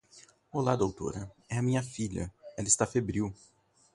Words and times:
Olá 0.57 0.75
Doutora, 0.75 1.31
é 1.47 1.59
a 1.59 1.61
minha 1.61 1.83
filha, 1.83 2.33
ela 2.57 2.67
está 2.67 2.87
febril. 2.87 3.31